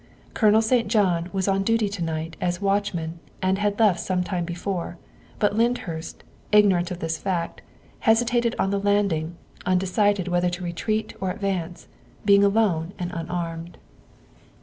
[0.33, 0.87] Colonel St.
[0.87, 4.97] John was on duty to night as watchman and had left some time before,
[5.37, 7.61] but Lyndhurst, ignorant of this fact,
[7.99, 11.87] hesitated on the landing, unde cided whether to retreat or advance,
[12.25, 13.77] being alone and unarmed.